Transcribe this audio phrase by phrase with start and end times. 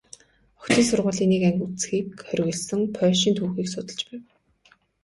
[0.61, 4.23] Охидын сургуулийн нэг анги үзэхийг хориглосон польшийн түүхийг судалж байв.